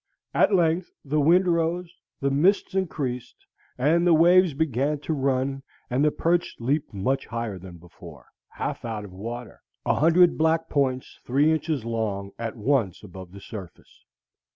At 0.33 0.51
length 0.51 0.91
the 1.05 1.19
wind 1.19 1.45
rose, 1.47 1.93
the 2.21 2.31
mist 2.31 2.73
increased, 2.73 3.45
and 3.77 4.07
the 4.07 4.15
waves 4.15 4.55
began 4.55 4.97
to 5.01 5.13
run, 5.13 5.61
and 5.91 6.03
the 6.03 6.09
perch 6.09 6.55
leaped 6.59 6.91
much 6.91 7.27
higher 7.27 7.59
than 7.59 7.77
before, 7.77 8.25
half 8.47 8.83
out 8.83 9.05
of 9.05 9.13
water, 9.13 9.61
a 9.85 9.93
hundred 9.93 10.39
black 10.39 10.69
points, 10.69 11.19
three 11.23 11.51
inches 11.53 11.85
long, 11.85 12.31
at 12.39 12.57
once 12.57 13.03
above 13.03 13.31
the 13.31 13.41
surface. 13.41 14.03